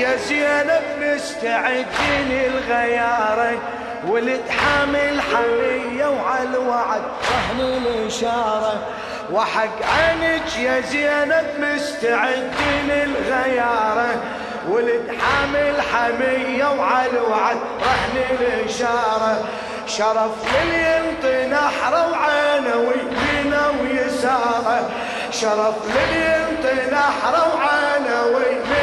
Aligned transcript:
يا 0.00 0.16
زينب 0.16 0.82
مستعدين 1.00 2.30
الغيارة 2.30 3.58
ولد 4.06 4.42
حامل 4.48 5.20
حمية 5.20 6.06
وعلى 6.06 6.48
الوعد 6.48 7.02
رهن 7.30 7.60
الإشارة. 7.60 8.86
وحق 9.32 9.78
عينك 9.82 10.56
يا 10.58 10.80
زينب 10.80 11.46
مستعدين 11.58 12.90
الغيارة 12.90 14.22
ولد 14.68 15.02
حامل 15.20 15.82
حمية 15.82 16.64
وعلى 16.64 17.10
الوعد 17.10 17.56
رهن 17.80 18.16
الإشارة. 18.30 19.44
شرف 19.86 20.32
للي 20.54 20.96
ينطي 20.96 21.46
نحره 21.46 22.10
وعينه 22.10 22.76
ويمينه 22.76 23.72
ويسارة. 23.82 24.90
شرف 25.30 25.76
للي 25.86 26.24
ينطي 26.24 26.90
نحره 26.92 27.54
وعينه 27.54 28.22
ويمينه 28.22 28.77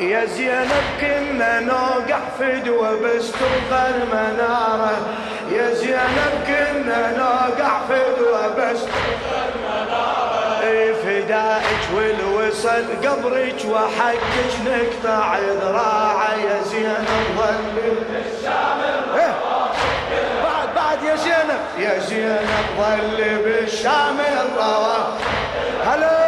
يا 0.00 0.24
زينب 0.24 0.70
كنا 1.00 1.60
نوقع 1.60 2.18
فدوة 2.38 3.00
بس 3.00 3.32
تبقى 3.32 3.90
المنارة 3.90 4.96
يا 5.52 5.74
زينب 5.74 6.32
كنا 6.46 7.16
نوقع 7.18 7.80
فدوة 7.88 8.48
بس 8.48 8.78
اي 10.62 10.94
فدائك 10.94 11.80
والوصل 11.94 12.84
قبرك 13.04 13.56
وحقك 13.70 14.52
نقطع 14.66 15.38
ذراعه. 15.38 16.34
يا 16.34 16.62
زينب 16.62 17.06
ظل 17.36 17.94
إيه. 19.18 19.34
بعد 20.76 21.02
يا 21.02 21.16
زينب. 21.16 21.60
يا 21.78 21.98
زينب 21.98 22.66
ظل 22.78 23.38
بالشام 23.44 24.16
الروى 24.20 25.14
هلا 25.86 26.18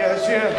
يا 0.00 0.16
زينب. 0.16 0.54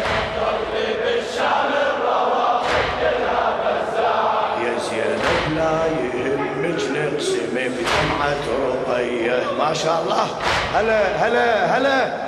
ما 9.64 9.74
شاء 9.74 10.02
الله. 10.02 10.26
هلا 10.74 11.00
هلا 11.16 11.76
هلا. 11.76 12.24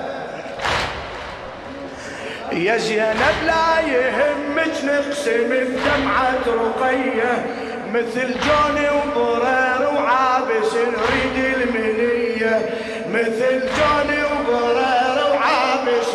يا 2.52 2.76
زينب 2.76 3.38
لا 3.46 3.80
يهمك 3.80 4.84
نقسم 4.84 5.48
بدمعة 5.50 6.46
رقية 6.46 7.46
مثل 7.92 8.28
جوني 8.46 8.88
وبرير 8.90 9.82
وعابس 9.94 10.72
نريد 10.74 11.36
المنية. 11.54 12.68
مثل 13.10 13.60
جوني 13.76 14.20
وبرير 14.24 15.18
وعابس. 15.30 16.12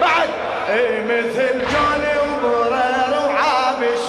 بعد. 0.00 0.28
اي 0.70 1.04
مثل 1.04 1.52
جوني 1.72 2.14
وبرير 2.24 3.12
وعابس. 3.28 4.06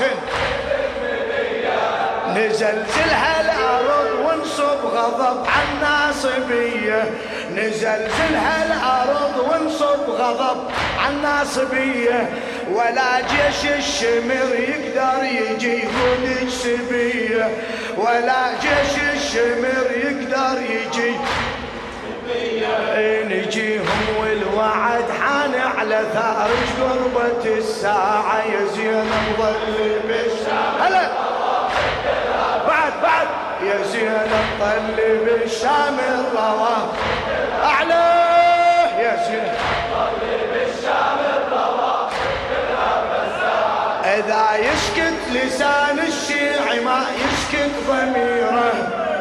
نزلزلها 2.35 3.41
الأرض 3.41 4.19
ونصب 4.25 4.64
غضب 4.95 5.45
عن 5.47 5.83
نزلزلها 7.51 8.65
الأرض 8.65 9.35
ونصب 9.39 10.09
غضب 10.09 10.63
عن 10.99 11.21
ولا 12.73 13.21
جيش 13.21 13.71
الشمر 13.71 14.55
يقدر 14.55 15.23
يجي 15.23 15.73
يقود 15.73 16.49
سبيه 16.49 17.49
ولا 17.97 18.51
جيش 18.61 19.03
الشمر 19.13 19.91
يقدر 19.91 20.61
يجي 20.61 21.15
نجيهم 23.29 24.01
والوعد 24.19 25.05
حان 25.21 25.55
على 25.77 25.99
ثارج 26.13 26.69
قربة 26.81 27.57
الساعة. 27.57 28.43
يا 28.43 28.65
زينب 28.75 29.37
ظل 29.37 29.99
بالشام 30.07 30.81
هلا. 30.81 31.09
بعد 32.67 32.93
بعد. 33.03 33.44
يا 33.63 33.83
زينب 33.83 34.31
ظل 34.59 35.17
بالشام 35.25 35.97
الروى. 35.99 36.77
أعلى. 37.63 38.05
يا 38.99 39.15
زينب 39.27 39.55
إذا 44.05 44.45
يسكت 44.57 45.19
لسان 45.31 45.99
الشيعي 45.99 46.79
ما 46.79 47.01
يسكت 47.23 47.71
ضميره. 47.87 48.73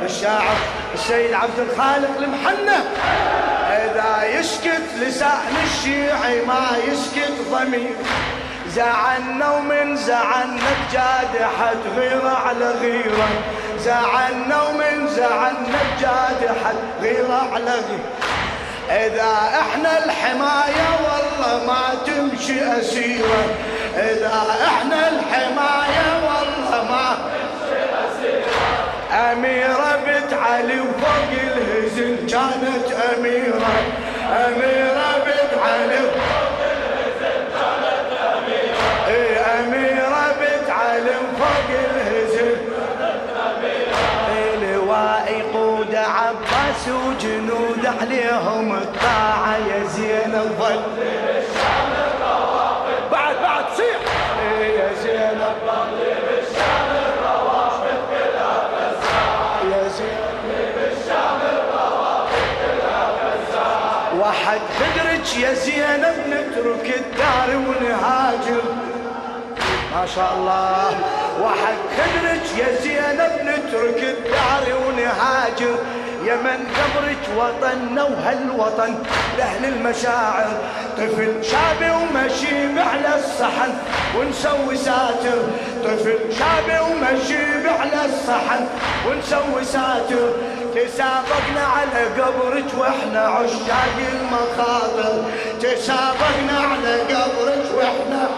الشاعر 0.04 0.56
السيد 0.94 1.34
عبد 1.34 1.58
الخالق 1.58 2.18
المحنة. 2.18 2.84
إذا 3.68 4.38
يسكت 4.38 4.82
لسان 5.00 5.54
الشيعي 5.64 6.40
ما 6.46 6.66
يسكت 6.88 7.34
ضمير 7.50 7.96
زعلنا 8.68 9.50
ومن 9.50 9.96
زعلنا 9.96 10.70
بجادحة 10.88 11.74
غيرة 11.96 12.38
على 12.46 12.70
غيرة. 12.70 13.28
زعلنا 13.84 14.62
ومن 14.62 15.08
زعلنا 15.08 15.78
بجادحة 15.96 16.72
غيرة 17.02 17.48
على 17.54 17.70
غيرة 17.70 18.10
إذا 18.90 19.32
إحنا 19.60 20.04
الحماية 20.04 20.88
والله 21.04 21.66
ما 21.66 21.84
تمشي 22.06 22.80
أسيرة. 22.80 23.44
إذا 23.96 24.42
إحنا 24.66 25.08
الحماية 25.08 26.06
والله 26.26 26.84
ما 26.90 27.16
أميرة 29.32 29.98
بنت 30.06 30.32
علي 30.32 30.80
وفوق 30.80 31.30
الهزل 31.42 32.16
كانت 32.16 32.86
أميرة. 33.16 33.74
أميرة 34.46 34.93
وجنود 46.88 47.86
عليهم 48.00 48.72
الطاعة 48.72 49.56
يا 49.56 49.84
زينب 49.84 50.56
ظل 50.58 50.82
بعد 53.12 53.36
بعد 53.42 53.64
صيح 53.76 54.00
إيه 54.40 54.78
يا 54.78 54.92
يا 59.70 59.88
زينب 59.88 60.24
واحد 64.20 64.60
خدرك 64.78 65.36
يا 65.36 65.54
زينب 65.54 66.16
نترك 66.28 66.94
الدار 66.96 67.56
ونهاجر. 67.56 68.62
ما 69.94 70.06
شاء 70.06 70.32
الله. 70.36 70.98
واحد 71.40 71.76
خدرك 71.96 72.58
يا 72.58 72.74
زينب 72.82 73.32
نترك 73.42 74.02
الدار 74.02 74.78
ونهاجر. 74.86 75.78
يمن 76.24 76.60
قبرك 76.78 77.24
وطننا 77.36 78.02
وهالوطن 78.02 78.94
لأهل 79.38 79.64
المشاعر 79.64 80.50
طفل 80.96 81.44
شابي 81.44 81.90
ومشي 81.90 82.80
على 82.80 83.18
الصحن 83.18 83.72
ونسوي 84.18 84.76
ساتر. 84.76 85.40
طفل 85.84 86.18
شابي 86.38 86.78
ومشي 86.80 87.68
على 87.68 88.04
الصحن 88.04 88.66
ونسوي 89.08 89.64
ساتر. 89.64 90.28
تسابقنا 90.74 91.64
على 91.76 92.04
قبرك 92.22 92.68
وإحنا 92.78 93.20
عشاق 93.20 93.96
المخاطر. 94.12 95.24
تسابقنا 95.60 96.58
على 96.70 97.00
قبرك 97.00 97.64
وإحنا 97.76 98.28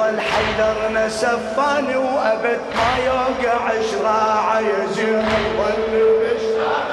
يظل 0.00 0.20
حيدرنا 0.20 1.08
سفاني 1.08 1.96
وأبد 1.96 2.60
ما 2.76 3.04
يوقع 3.06 3.70
شراعه 3.90 4.60
يا 4.60 4.86
زين 4.86 5.28
ظل 5.58 5.92
بالشام 6.20 6.88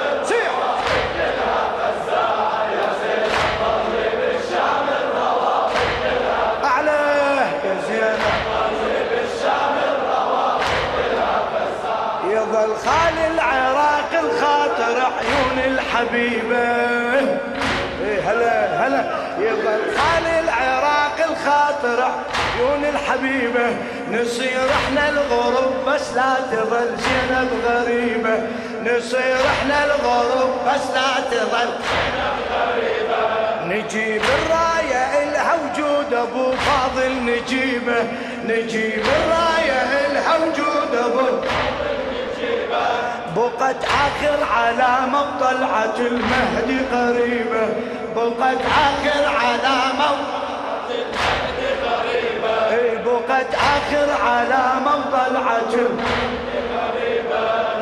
يظل 12.30 12.76
خالي 12.76 13.26
العراق 13.26 14.10
الخاطر 14.12 14.96
عيون 15.00 15.58
الحبيبة. 15.72 16.66
إيه 18.04 18.20
هلا 18.20 18.86
هلا. 18.86 19.04
يظل 19.38 19.96
خالي 19.96 20.27
الخاطر 21.58 22.02
عيون 22.56 22.84
الحبيبة. 22.84 23.76
نصير 24.12 24.70
إحنا 24.70 25.08
الغرب 25.08 25.72
بس 25.86 26.12
لا 26.14 26.34
تظل 26.52 26.96
زينب 26.96 27.50
غريبة. 27.66 28.38
نصير 28.82 29.36
إحنا 29.46 29.84
الغرب 29.84 30.50
بس 30.66 30.90
لا 30.94 31.10
تظل 31.30 31.70
نجيب 33.64 34.22
الراية 34.22 35.22
إلها 35.22 35.54
وجود 35.54 36.14
أبو 36.14 36.52
فاضل 36.52 37.12
نجيبه. 37.12 38.04
نجيب 38.44 39.02
الراية 39.02 40.06
إلها 40.06 40.36
وجود 40.36 40.94
أبو 41.04 41.28
بقت 43.36 43.84
آخر 43.84 44.44
علامة 44.56 45.20
وطلعت 45.20 45.98
المهدي 45.98 46.78
قريبة. 46.92 47.68
بقت 48.16 48.58
آخر 48.60 49.24
علامة 49.40 50.17
بعد 53.38 53.54
آخر 53.54 54.22
علامة 54.24 54.96
وطلعة 54.96 55.72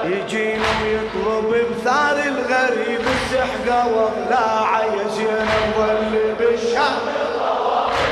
يجينا 0.05 0.65
ويطلب 0.83 1.67
بثار 1.71 2.17
الغريب 2.19 3.01
السحقة 3.01 3.87
وضلاعة 3.87 4.81
يا 4.81 5.09
زينب 5.09 6.37
بالشام. 6.39 6.99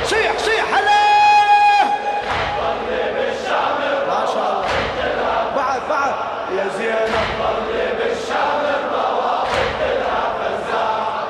صيح 0.05 0.37
صيح 0.37 0.65
هلا! 0.73 1.05
بعد 5.55 5.81
بعد. 5.89 6.13
يا 6.57 6.67
زينب 6.77 7.25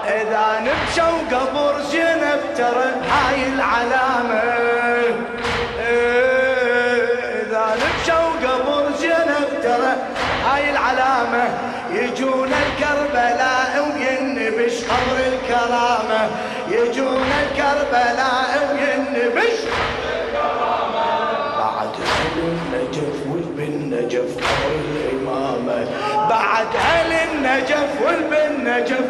إذا 0.07 0.59
نبشوا 0.59 1.37
قبر 1.37 1.81
زينب 1.81 2.39
ترى 2.57 2.91
هاي 3.11 3.47
العلامة. 3.49 4.64
هاي 11.15 11.23
العلامة 11.23 11.49
يجون 11.91 12.49
الكربلاء 12.53 13.91
وينبش 13.93 14.83
قبر 14.83 15.17
الكرامة؟ 15.33 16.29
يجون 16.69 17.29
الكربلاء 17.43 18.51
وينبش 18.71 19.59
بعد 21.57 21.89
أهل 22.05 22.39
النجف 22.39 23.15
والبن 23.31 23.95
نجف 23.95 24.37
قبر 24.37 24.75
الإمامة 24.75 25.87
بعد 26.29 26.75
أهل 26.75 27.11
النجف 27.11 27.89
والبن 28.05 28.69
نجف 28.69 29.05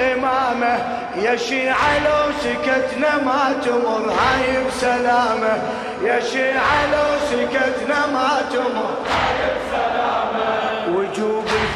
إمامه 0.00 0.78
يا 1.22 1.36
شيعة 1.36 1.98
لو 2.04 2.32
سكتنا 2.40 3.16
ما 3.24 3.54
تمر 3.64 4.10
هاي 4.10 4.64
بسلامة. 4.66 5.58
يا 6.04 6.20
شيعة 6.20 6.86
لو 6.92 7.08
سكتنا 7.30 8.06
ما 8.06 8.42
تمر. 8.52 8.96
هاي 9.10 9.38
بسلامة 9.56 9.71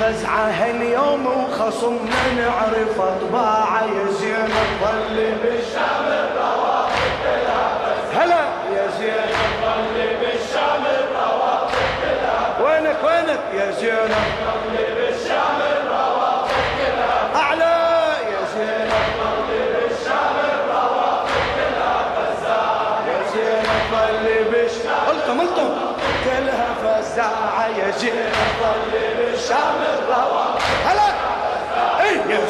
الفزعة 0.01 0.51
هاليوم 0.51 1.27
وخصمنا 1.27 2.33
نعرف 2.39 3.01
أطباعه 3.01 3.85
يا 3.85 4.13
زين 4.13 4.49
ظل 4.81 5.17
بالشام 5.43 6.07
الروافد 6.09 7.49
هلا 8.15 8.45
يا 8.77 8.89
زين 8.99 9.33
ظل 9.63 10.17
بالشام 10.21 10.83
الروافد 11.01 12.19
وينك 12.61 12.97
وينك 13.05 13.41
يا 13.55 13.71
زين 13.71 14.09
ظل 14.45 14.86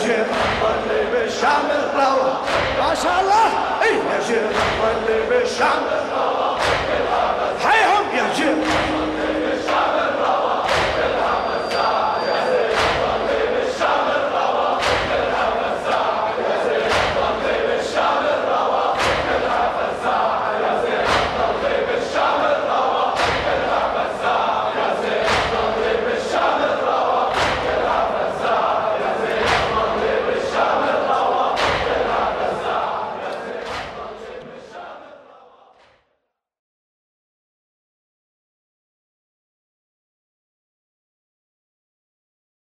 اي 0.06 0.12
يا 0.12 0.24
جيل 0.24 0.26
ظل 0.62 1.06
بالشام 1.12 1.66
الروى 1.70 2.32
ما 2.78 2.94
شاء 2.94 3.20
الله. 3.20 3.48
اي 3.82 3.94
يا 3.96 4.20
جيل 4.26 4.46
ظل 4.82 5.22
بالشام 5.30 5.82
الروى 5.92 6.45